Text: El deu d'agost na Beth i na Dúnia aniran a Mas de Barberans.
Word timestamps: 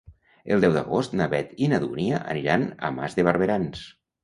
El 0.53 0.63
deu 0.63 0.71
d'agost 0.77 1.13
na 1.21 1.27
Beth 1.35 1.51
i 1.67 1.69
na 1.75 1.81
Dúnia 1.85 2.23
aniran 2.35 2.67
a 2.89 2.93
Mas 2.99 3.21
de 3.21 3.29
Barberans. 3.31 3.89